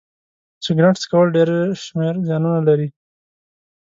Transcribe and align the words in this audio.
سيګرټ 0.63 0.95
څکول 1.03 1.27
ډيری 1.35 1.59
شمېر 1.85 2.13
زيانونه 2.27 2.59
لري 2.67 2.87